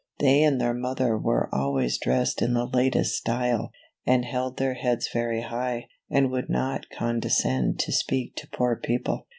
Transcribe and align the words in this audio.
They 0.19 0.41
and 0.41 0.59
their 0.59 0.73
mother 0.73 1.15
were 1.15 1.47
always 1.53 1.99
dressed 1.99 2.41
in 2.41 2.55
the 2.55 2.65
latest 2.65 3.17
style, 3.17 3.69
and 4.03 4.25
held 4.25 4.57
their 4.57 4.73
heads 4.73 5.07
very 5.13 5.41
high, 5.41 5.89
and 6.09 6.31
would 6.31 6.49
not 6.49 6.89
condescend 6.89 7.77
to 7.81 7.91
speak 7.91 8.35
to 8.37 8.47
poor 8.49 8.75
people. 8.75 9.27